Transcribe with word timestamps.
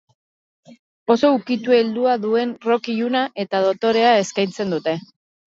Oso 1.15 1.31
ukitu 1.39 1.75
heldua 1.79 2.15
duen 2.25 2.55
rock 2.71 2.89
iluna 2.95 3.21
eta 3.45 3.63
dotorea 3.69 4.17
eskaintzen 4.23 4.75
dute. 4.77 4.99